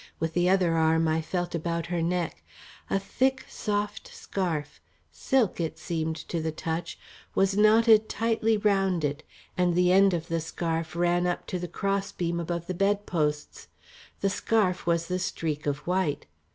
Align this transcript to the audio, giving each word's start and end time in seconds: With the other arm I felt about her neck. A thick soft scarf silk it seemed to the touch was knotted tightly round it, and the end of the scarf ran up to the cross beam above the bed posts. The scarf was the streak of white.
With 0.19 0.33
the 0.33 0.49
other 0.49 0.73
arm 0.73 1.07
I 1.07 1.21
felt 1.21 1.53
about 1.53 1.85
her 1.85 2.01
neck. 2.01 2.41
A 2.89 2.97
thick 2.97 3.45
soft 3.47 4.07
scarf 4.11 4.81
silk 5.11 5.59
it 5.59 5.77
seemed 5.77 6.15
to 6.27 6.41
the 6.41 6.51
touch 6.51 6.97
was 7.35 7.55
knotted 7.55 8.09
tightly 8.09 8.57
round 8.57 9.03
it, 9.03 9.21
and 9.55 9.75
the 9.75 9.91
end 9.91 10.15
of 10.15 10.27
the 10.27 10.41
scarf 10.41 10.95
ran 10.95 11.27
up 11.27 11.45
to 11.45 11.59
the 11.59 11.67
cross 11.67 12.11
beam 12.11 12.39
above 12.39 12.65
the 12.65 12.73
bed 12.73 13.05
posts. 13.05 13.67
The 14.21 14.31
scarf 14.31 14.87
was 14.87 15.05
the 15.05 15.19
streak 15.19 15.67
of 15.67 15.85
white. 15.85 16.25